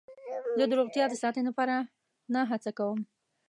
[0.57, 1.75] زه د روغتیا د ساتنې لپاره
[2.33, 2.99] نه هڅه کوم.